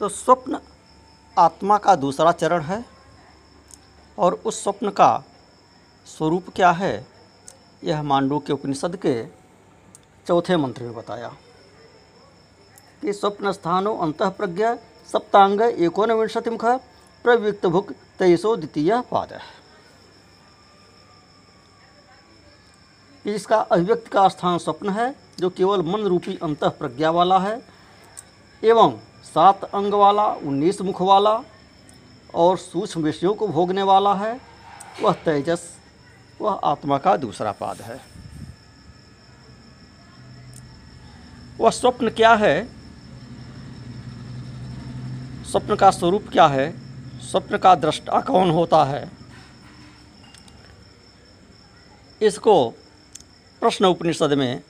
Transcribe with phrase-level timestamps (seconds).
[0.00, 0.58] तो स्वप्न
[1.36, 2.84] आत्मा का दूसरा चरण है
[4.18, 5.08] और उस स्वप्न का
[6.06, 7.06] स्वरूप क्या है?
[7.84, 9.12] यह मांडू के उपनिषद के
[10.26, 11.28] चौथे मंत्र में बताया
[13.02, 14.74] कि स्वप्न स्थानो अंत प्रज्ञा
[15.10, 16.64] सप्तांग एकोनविंशति मुख
[17.24, 19.38] प्रयुक्त भुक तेईसो द्वितीय पाद।
[23.24, 27.60] इसका अभिव्यक्त का स्थान स्वप्न है, जो केवल मन रूपी अंत प्रज्ञा वाला है,
[28.62, 31.44] एवं सात अंग वाला, उन्नीस मुख वाला
[32.34, 34.40] और सूक्ष्म विषयों को भोगने वाला है।
[35.02, 35.76] वह तेजस,
[36.40, 38.00] वह आत्मा का दूसरा पाद है।
[41.58, 42.68] वह स्वप्न क्या है?
[45.44, 46.90] स्वप्न का स्वरूप क्या है?
[47.20, 49.10] स्वप्न का दृष्टा कौन होता है?
[52.22, 52.70] इसको
[53.60, 54.62] प्रश्न उपनिषद में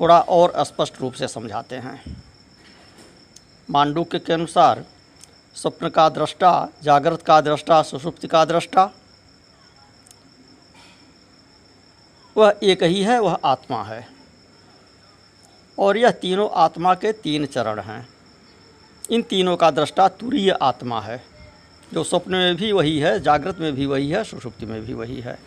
[0.00, 2.27] थोड़ा और स्पष्ट रूप से समझाते हैं।
[3.70, 4.84] मांडुक्य के अनुसार,
[5.54, 8.90] स्वप्न का दृष्टा, जागृत का दृष्टा सुषुप्ति का दृष्टा,
[12.36, 14.08] वह एक ही है, वह आत्मा है।
[15.78, 18.08] और यह तीनों आत्मा के तीन चरण हैं।
[19.10, 21.24] इन तीनों का दृष्टा तुरीय आत्मा है,
[21.92, 25.20] जो स्वप्न में भी वही है, जागृत में भी वही है सुषुप्ति में भी वही
[25.20, 25.38] है।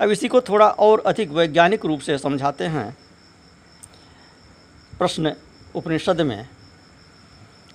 [0.00, 2.96] अब इसी को थोड़ा और अधिक वैज्ञानिक रूप से समझाते हैं।
[4.98, 5.34] प्रश्न
[5.74, 6.46] उपनिषद में,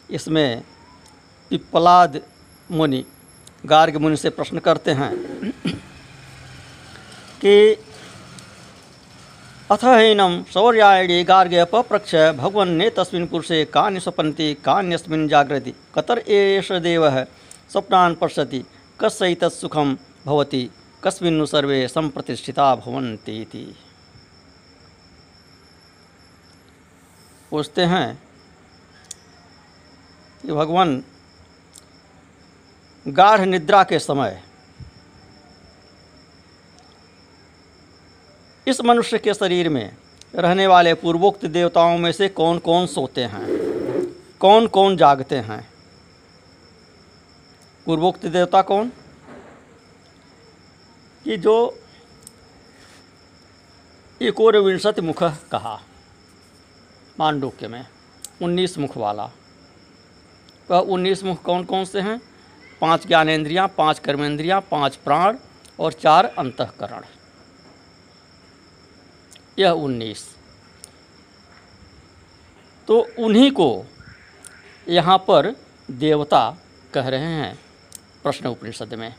[0.10, 0.64] इसमें
[1.52, 2.22] पिप्पलाद
[2.70, 3.04] मुनि,
[3.66, 5.12] गार्ग मुनि से प्रश्न करते हैं
[7.42, 7.56] कि
[9.72, 17.10] अथ हैनम सौर्यायणे गार्गे पप्रक्ष भगवन्ने तस्मिन् पुरुषे कान्य स्वपन्ति, कान्यस्मिन् जागृति कतर एष देव
[17.72, 18.64] स्वप्नान् पश्यति
[19.00, 20.70] कस्यैतत् सुखं भवति,
[21.04, 23.46] कस्मिन्नु सर्वे संप्रतिष्ठिता भवन्ति
[27.56, 28.24] पूछते हैं
[30.42, 31.04] कि भगवान,
[33.08, 34.44] गाढ़ निद्रा के समय
[38.68, 39.98] इस मनुष्य के शरीर में
[40.36, 43.48] रहने वाले पूर्वोक्त देवताओं में से कौन कौन सोते हैं?
[44.40, 45.70] कौन कौन जागते हैं?
[47.86, 48.92] पूर्वोक्त देवता कौन?
[51.24, 51.80] कि जो
[54.22, 55.82] एकोर विंशति मुख कहा।
[57.20, 57.86] मांडुक्य में,
[58.42, 59.32] उन्नीस मुख वाला
[60.72, 62.22] वह उन्नीस मुख कौन कौन से हैं?
[62.82, 65.38] पाँच ज्ञानेन्द्रियाँ, पाँच कर्मेंद्रियाँ, पाँच प्राण
[65.80, 67.04] और चार अंतकरण।
[69.60, 70.36] यह उन्नीस।
[72.88, 73.86] तो उन्हीं को
[74.88, 75.56] यहाँ पर
[75.92, 76.58] देवता
[76.94, 77.60] कह रहे हैं
[78.24, 79.16] प्रश्न उपनिषद में।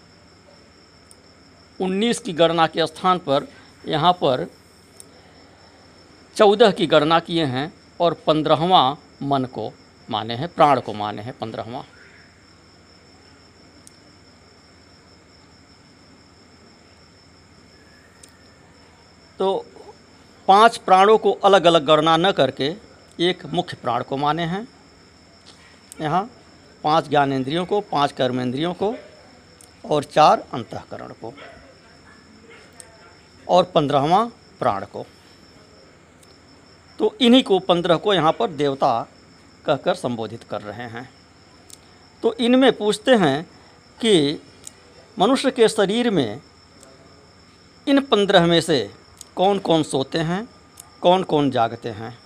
[1.81, 3.49] उन्नीस की गणना के स्थान पर
[3.89, 4.47] यहाँ पर
[6.37, 9.73] चौदह की गणना किए हैं। और पंद्रहवा मन को
[10.11, 11.85] माने हैं, प्राण को माने हैं पंद्रहवा।
[19.39, 19.65] तो
[20.49, 22.75] पाँच प्राणों को अलग अलग गणना न करके
[23.21, 24.67] एक मुख्य प्राण को माने हैं।
[26.01, 26.25] यहाँ
[26.85, 28.95] पाँच ज्ञानेंद्रियों को, पाँच कर्मेंद्रियों को
[29.85, 31.33] और चार अंतकरण को
[33.49, 34.25] और पंद्रहवा
[34.59, 35.05] प्राण को।
[36.99, 39.09] तो इन्हीं को पंद्रह को यहाँ पर देवता
[39.67, 41.09] कहकर संबोधित कर रहे हैं।
[42.23, 43.43] तो इनमें पूछते हैं
[44.01, 44.43] कि
[45.19, 46.41] मनुष्य के शरीर में
[47.89, 48.91] इन पंद्रह में से
[49.37, 50.49] कौन कौन सोते हैं
[51.01, 52.19] कौन कौन जागते हैं?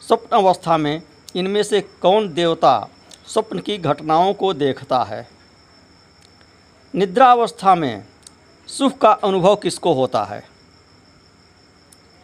[0.00, 1.02] स्वप्न अवस्था में
[1.36, 2.88] इनमें से कौन देवता
[3.26, 5.28] स्वप्न की घटनाओं को देखता है?
[6.94, 8.04] निद्रावस्था में
[8.68, 10.44] सुख का अनुभव किसको होता है?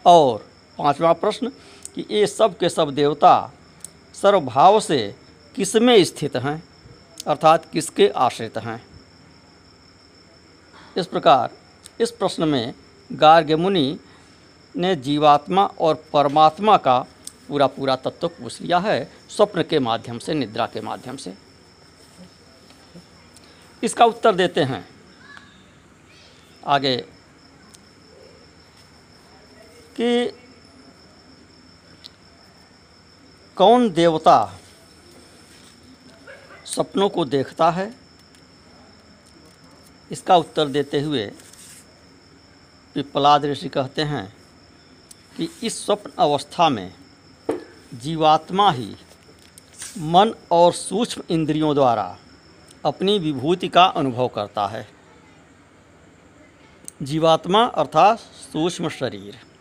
[0.07, 1.49] और पांचवा प्रश्न,
[1.95, 3.53] कि ये सब के सब देवता
[4.15, 5.15] सर्वभाव से
[5.55, 6.65] किसमें स्थित हैं?
[7.27, 8.87] अर्थात किसके आश्रित हैं?
[10.97, 11.51] इस प्रकार,
[12.01, 12.75] इस प्रश्न में
[13.13, 13.99] गार्ग्य मुनि
[14.77, 17.07] ने जीवात्मा और परमात्मा का
[17.49, 21.35] पूरा पूरा तत्व पूछ लिया है, स्वप्न के माध्यम से, निद्रा के माध्यम से।
[23.83, 24.89] इसका उत्तर देते हैं।
[26.67, 26.97] आगे,
[30.01, 30.39] कि
[33.57, 34.59] कौन देवता
[36.65, 37.95] सपनों को देखता है?
[40.11, 41.27] इसका उत्तर देते हुए
[42.95, 44.37] पिप्पलाद ऋषि कहते हैं
[45.37, 46.95] कि इस स्वप्न अवस्था में
[47.95, 48.97] जीवात्मा ही
[49.99, 52.19] मन और सूक्ष्म इंद्रियों द्वारा
[52.85, 54.89] अपनी विभूति का अनुभव करता है।
[57.03, 59.52] जीवात्मा अर्थात सूक्ष्म शरीर।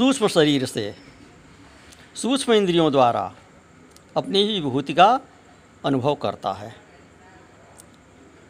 [0.00, 0.94] सूक्ष्म शरीर से
[2.14, 3.34] सूक्ष्म इंद्रियों द्वारा
[4.16, 5.20] अपनी ही विभूति का
[5.84, 6.74] अनुभव करता है।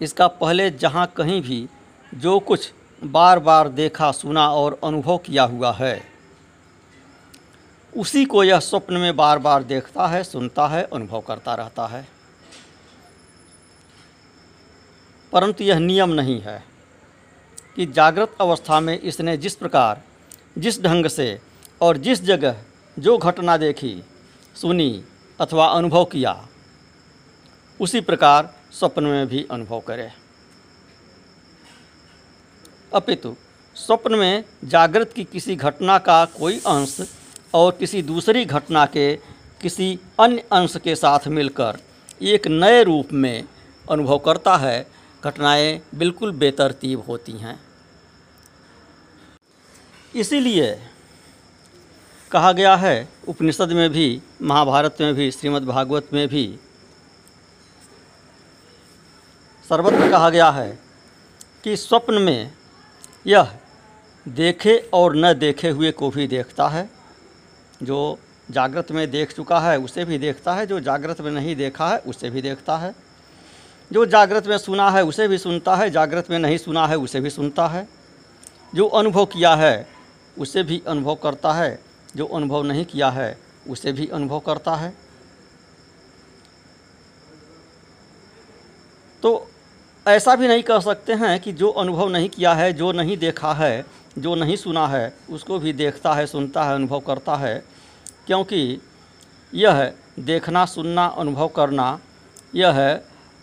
[0.01, 1.69] इसका पहले जहाँ कहीं भी
[2.15, 2.73] जो कुछ
[3.05, 6.03] बार बार देखा, सुना और अनुभव किया हुआ है,
[7.97, 12.09] उसी को यह स्वप्न में बार बार देखता है, सुनता है, अनुभव करता रहता है।
[15.33, 16.65] परंतु यह नियम नहीं है
[17.77, 20.03] कि जागृत अवस्था में इसने जिस प्रकार
[20.59, 21.41] जिस ढंग से
[21.81, 22.57] और जिस जगह
[22.99, 24.05] जो घटना देखी,
[24.55, 25.05] सुनी
[25.41, 26.49] अथवा अनुभव किया,
[27.81, 30.13] उसी प्रकार स्वप्न में भी अनुभव करें।
[32.95, 33.37] अपितु,
[33.75, 37.01] स्वप्न में जागृत की किसी घटना का कोई अंश
[37.55, 39.17] और किसी दूसरी घटना के
[39.63, 41.79] किसी अन्य अंश के साथ मिलकर
[42.23, 43.45] एक नए रूप में
[43.91, 44.87] अनुभव करता है,
[45.25, 47.70] घटनाएँ बिल्कुल बेतरतीब होती हैं।
[50.17, 50.83] इसीलिए
[52.31, 56.59] कहा गया है, उपनिषद में भी, महाभारत में भी, श्रीमद् भागवत में भी,
[59.69, 60.79] सर्वत्र कहा गया है
[61.65, 62.53] कि स्वप्न में
[63.27, 63.53] यह
[64.29, 66.91] देखे और न देखे हुए को भी देखता है,
[67.83, 68.19] जो
[68.51, 71.99] जागृत में देख चुका है, उसे भी देखता है, जो जागृत में नहीं देखा है,
[71.99, 72.95] उसे भी देखता है।
[73.93, 77.21] जो जागृत में सुना है, उसे भी सुनता है, जागृत में नहीं सुना है, उसे
[77.21, 77.89] भी सुनता है।
[78.75, 80.00] जो अनुभव किया है
[80.41, 81.83] उसे भी अनुभव करता है,
[82.17, 83.39] जो अनुभव नहीं किया है,
[83.69, 84.95] उसे भी अनुभव करता है।
[89.23, 89.51] तो
[90.09, 93.53] ऐसा भी नहीं कह सकते हैं कि जो अनुभव नहीं किया है, जो नहीं देखा
[93.53, 93.87] है,
[94.19, 97.65] जो नहीं सुना है, उसको भी देखता है, सुनता है, अनुभव करता है,
[98.27, 98.81] क्योंकि
[99.55, 102.01] यह देखना, सुनना, अनुभव करना,
[102.55, 103.01] यह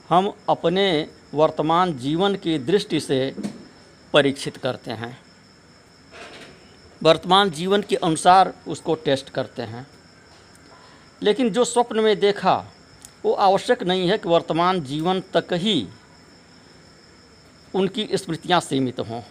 [0.09, 3.35] हम अपने वर्तमान जीवन की दृष्टि से
[4.13, 5.26] परीक्षित करते हैं।
[7.03, 9.87] वर्तमान जीवन के अनुसार उसको टेस्ट करते हैं।
[11.23, 12.65] लेकिन जो स्वप्न में देखा,
[13.25, 15.87] वो आवश्यक नहीं है कि वर्तमान जीवन तक ही
[17.75, 19.21] उनकी स्मृतियाँ सीमित हों।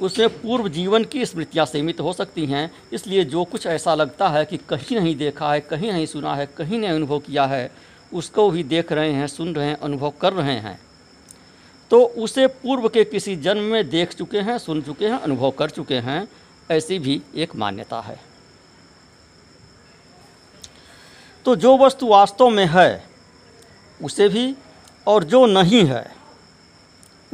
[0.00, 4.44] उसमें पूर्व जीवन की स्मृतियाँ सीमित हो सकती हैं, इसलिए जो कुछ ऐसा लगता है
[4.44, 7.70] कि कहीं नहीं देखा है, कहीं नहीं सुना है, कहीं नहीं अनुभव किया है,
[8.14, 10.80] उसको भी देख रहे हैं, सुन रहे हैं, अनुभव कर रहे हैं।
[11.90, 15.70] तो उसे पूर्व के किसी जन्म में देख चुके हैं, सुन चुके हैं, अनुभव कर
[15.70, 16.28] चुके हैं
[16.70, 18.20] ऐसी भी एक मान्यता है।
[21.44, 23.06] तो जो वस्तु वास्तव में है,
[24.02, 24.56] उसे भी
[25.06, 26.14] और जो नहीं है,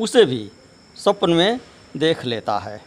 [0.00, 0.50] उसे भी
[0.96, 1.60] स्वप्न में
[1.96, 2.84] देख लेता है।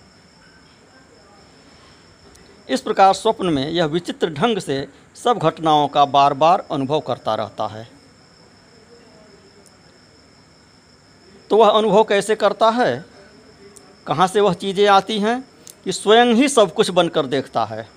[2.70, 7.36] इस प्रकार स्वप्न में यह विचित्र ढंग से सब घटनाओं का बार बार अनुभव करता
[7.36, 7.90] रहता है।
[11.50, 13.06] तो वह अनुभव कैसे करता है?
[14.08, 15.57] कहाँ से वह चीज़ें आती हैं?
[15.88, 17.90] कि स्वयं ही सब कुछ बनकर देखता है।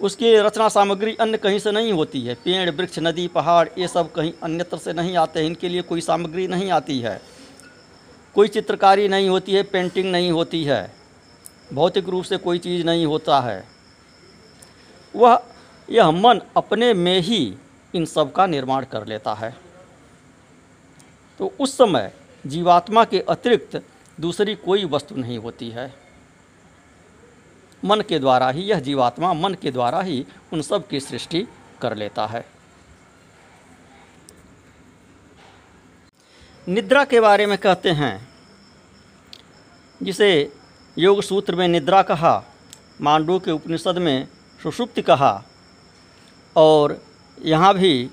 [0.00, 4.12] उसकी रचना सामग्री अन्य कहीं से नहीं होती है। पेड़, वृक्ष, नदी, पहाड़, ये सब
[4.12, 7.22] कहीं अन्यत्र से नहीं आते हैं। इनके लिए कोई सामग्री नहीं आती है।
[8.34, 10.94] कोई चित्रकारी नहीं होती है, पेंटिंग नहीं होती है।
[11.72, 13.68] भौतिक रूप से कोई चीज़ नहीं होता है।
[15.16, 15.42] वह,
[15.90, 17.54] यह मन अपने में ही
[17.94, 19.56] इन सब का निर्माण कर लेता है।
[21.38, 22.12] तो उस समय
[22.46, 23.82] जीवात्मा के अतिरिक्त
[24.20, 26.09] दूसरी कोई वस्तु नहीं होती है।
[27.84, 31.46] मन के द्वारा ही, यह जीवात्मा मन के द्वारा ही उन सब की सृष्टि
[31.82, 32.44] कर लेता है।
[36.68, 38.28] निद्रा के बारे में कहते हैं,
[40.02, 40.52] जिसे
[40.98, 42.44] योग सूत्र में निद्रा कहा,
[43.00, 44.28] मांडू के उपनिषद में
[44.62, 45.44] सुषुप्ति कहा,
[46.56, 47.04] और
[47.42, 48.10] यहाँ भी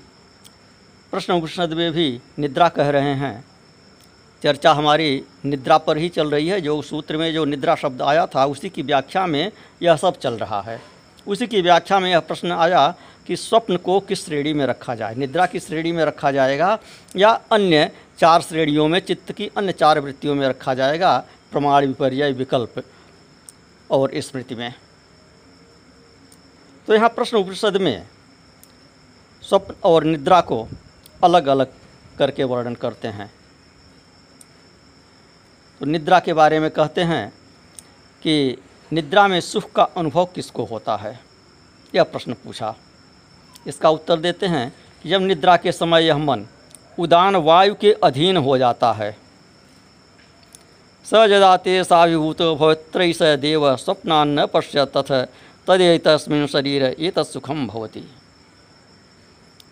[1.10, 3.47] प्रश्न उपनिषद में भी निद्रा कह रहे हैं।
[4.42, 8.26] चर्चा हमारी निद्रा पर ही चल रही है। जो सूत्र में जो निद्रा शब्द आया
[8.26, 9.52] था, उसी की व्याख्या में
[9.82, 10.80] यह सब चल रहा है।
[11.26, 12.94] उसी की व्याख्या में यह प्रश्न आया
[13.26, 15.14] कि स्वप्न को किस श्रेणी में रखा जाए?
[15.14, 16.78] निद्रा की श्रेणी में रखा जाएगा
[17.16, 21.24] या अन्य चार श्रेणियों में, चित्त की अन्य चार वृत्तियों में रखा जाएगा?
[21.52, 22.82] प्रमाण विपर्य, विकल्प
[23.90, 24.74] और स्मृति में।
[26.86, 28.06] तो यहाँ प्रश्न उपनिषद में
[29.42, 30.68] स्वप्न और निद्रा को
[31.24, 31.66] अलग अलग
[32.18, 33.37] करके वर्णन करते हैं।
[35.80, 37.28] तो निद्रा के बारे में कहते हैं
[38.22, 41.20] कि निद्रा में सुख का अनुभव किसको होता है?
[41.94, 42.74] यह प्रश्न पूछा।
[43.66, 46.46] इसका उत्तर देते हैं कि जब निद्रा के समय यह मन
[46.98, 49.16] उदान वायु के अधीन हो जाता है,
[51.04, 55.12] स जदा ते साविभूत भवत्र स देव स्वप्नान्न पश्य तथ
[55.66, 58.04] तदेतस्मिन शरीर ये तत्सुखम भवती।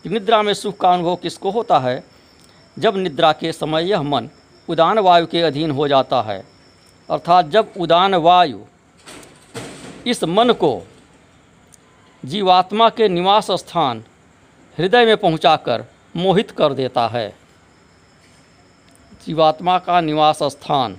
[0.07, 2.03] निद्रा में सुख का अनुभव किसको होता है?
[2.79, 4.29] जब निद्रा के समय यह मन
[4.69, 6.45] उदान वायु के अधीन हो जाता है।
[7.11, 8.61] अर्थात जब उदान वायु
[10.07, 10.87] इस मन को
[12.25, 14.05] जीवात्मा के निवास स्थान
[14.79, 15.85] हृदय में पहुंचाकर
[16.17, 17.29] मोहित कर देता है।
[19.27, 20.97] जीवात्मा का निवास स्थान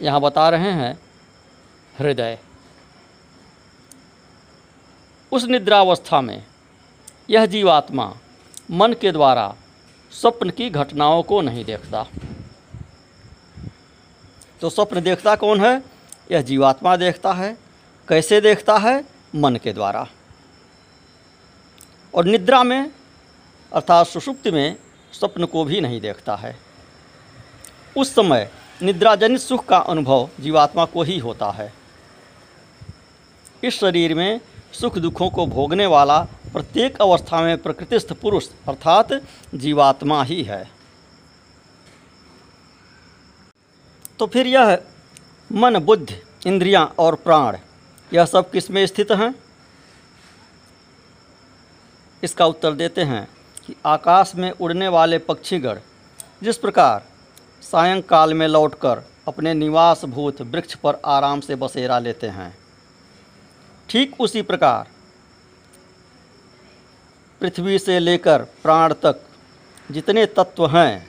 [0.00, 0.98] यहाँ बता रहे हैं,
[1.98, 2.38] हृदय।
[5.32, 6.44] उस निद्रावस्था में
[7.30, 8.14] यह जीवात्मा
[8.70, 9.54] मन के द्वारा
[10.20, 12.06] स्वप्न की घटनाओं को नहीं देखता।
[14.60, 15.82] तो स्वप्न देखता कौन है?
[16.32, 17.58] यह जीवात्मा देखता है।
[18.08, 19.04] कैसे देखता है?
[19.34, 20.08] मन के द्वारा।
[22.14, 22.92] और निद्रा में,
[23.72, 24.76] अर्थात सुषुप्ति में,
[25.12, 26.58] स्वप्न को भी नहीं देखता है।
[27.96, 28.50] उस समय
[28.82, 31.72] निद्राजनित सुख का अनुभव जीवात्मा को ही होता है।
[33.64, 34.40] इस शरीर में
[34.72, 39.12] सुख दुखों को भोगने वाला प्रत्येक अवस्था में प्रकृतिस्थ पुरुष अर्थात
[39.54, 40.68] जीवात्मा ही है।
[44.18, 44.78] तो फिर यह
[45.50, 46.14] मन, बुद्धि,
[46.46, 47.56] इंद्रियाँ और प्राण,
[48.12, 49.34] यह सब किसमें स्थित हैं?
[52.22, 53.26] इसका उत्तर देते हैं
[53.66, 55.78] कि आकाश में उड़ने वाले पक्षीगण
[56.42, 57.02] जिस प्रकार
[57.62, 62.56] सायंकाल में लौटकर अपने निवास भूत वृक्ष पर आराम से बसेरा लेते हैं,
[63.88, 64.88] ठीक उसी प्रकार
[67.42, 69.20] पृथ्वी से लेकर प्राण तक
[69.90, 71.06] जितने तत्व हैं,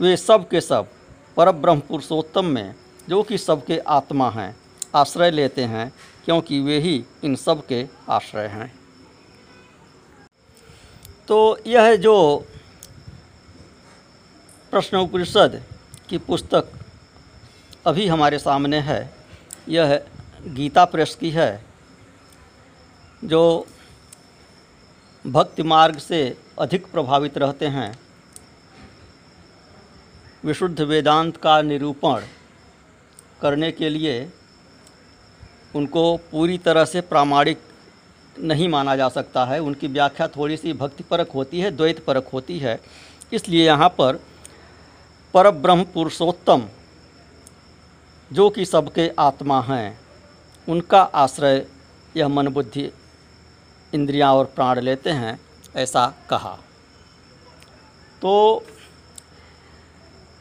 [0.00, 0.88] वे सब के सब
[1.36, 2.74] परब्रह्म पुरुषोत्तम में,
[3.08, 4.54] जो कि सबके आत्मा हैं,
[4.94, 5.92] आश्रय लेते हैं,
[6.24, 8.72] क्योंकि वे ही इन सब के आश्रय हैं।
[11.28, 12.46] तो यह जो
[14.70, 15.62] प्रश्न उपनिषद
[16.08, 16.70] की पुस्तक
[17.86, 19.14] अभी हमारे सामने है,
[19.68, 20.00] यह
[20.46, 21.64] गीता प्रेस की है,
[23.24, 23.66] जो
[25.24, 27.98] भक्ति मार्ग से अधिक प्रभावित रहते हैं।
[30.44, 32.22] विशुद्ध वेदांत का निरूपण
[33.42, 34.30] करने के लिए
[35.74, 37.60] उनको पूरी तरह से प्रामाणिक
[38.38, 42.58] नहीं माना जा सकता है। उनकी व्याख्या थोड़ी सी भक्तिपरक होती है द्वैत परक होती
[42.58, 42.78] है।
[43.32, 44.20] इसलिए यहाँ पर
[45.34, 46.66] परब्रह्म पुरुषोत्तम
[48.30, 49.98] जो कि सबके आत्मा हैं,
[50.68, 51.66] उनका आश्रय
[52.16, 52.90] यह मन बुद्धि
[53.94, 55.40] इंद्रियाँ और प्राण लेते हैं,
[55.76, 56.58] ऐसा कहा।
[58.22, 58.64] तो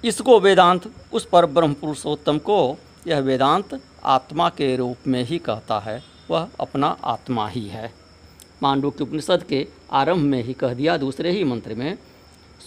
[0.03, 2.77] इसको वेदांत, उस पर ब्रह्म पुरुषोत्तम को
[3.07, 7.93] यह वेदांत आत्मा के रूप में ही कहता है, वह अपना आत्मा ही है।
[8.63, 11.97] मांडू के उपनिषद के आरंभ में ही कह दिया, दूसरे ही मंत्र में,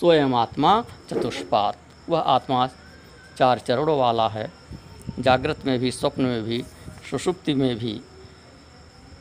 [0.01, 2.67] स्वयं आत्मा चतुष्पात। वह आत्मा
[3.39, 4.53] चार चरणों वाला है,
[5.19, 6.65] जागृत में भी, स्वप्न में भी,
[7.11, 8.01] सुषुप्ति में भी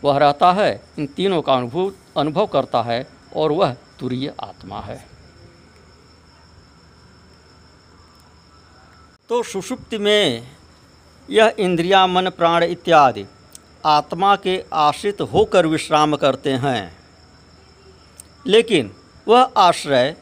[0.03, 5.05] वह रहता है, इन तीनों का अनुभव अनुभव करता है और वह तुरीय आत्मा है।
[9.29, 10.47] तो सुषुप्ति में
[11.29, 13.25] यह इंद्रिया, मन, प्राण इत्यादि
[13.85, 16.97] आत्मा के आश्रित होकर विश्राम करते हैं।
[18.47, 18.95] लेकिन
[19.27, 20.15] वह आश्रय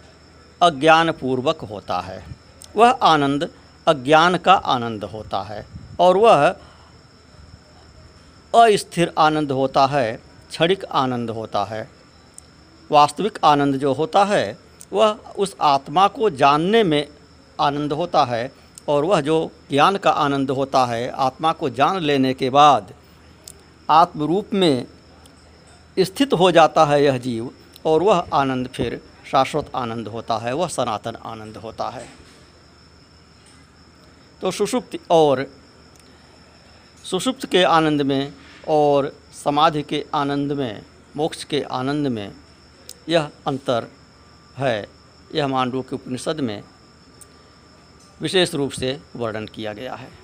[0.61, 2.25] अज्ञानपूर्वक होता है।
[2.75, 3.49] वह आनंद,
[3.87, 5.67] अज्ञान का आनंद होता है
[5.99, 6.55] और वह
[8.53, 11.89] अस्थिर आनंद होता है, क्षणिक आनंद होता है।
[12.91, 14.57] वास्तविक आनंद जो होता है,
[14.93, 17.07] वह उस आत्मा को जानने में
[17.59, 18.51] आनंद होता है
[18.89, 22.93] और वह जो ज्ञान का आनंद होता है, आत्मा को जान लेने के बाद
[23.89, 24.85] आत्म रूप में
[25.99, 27.49] स्थित हो जाता है यह जीव
[27.85, 32.07] और वह आनंद फिर शाश्वत आनंद होता है, वह सनातन आनंद होता है।
[34.41, 35.45] तो सुषुप्त और
[37.03, 38.33] सुषुप्त के आनंद में
[38.67, 40.81] और समाधि के आनंद में,
[41.15, 42.31] मोक्ष के आनंद में
[43.09, 43.87] यह अंतर
[44.57, 44.87] है।
[45.35, 46.63] यह मांडू के उपनिषद में
[48.21, 50.20] विशेष रूप से वर्णन किया गया है।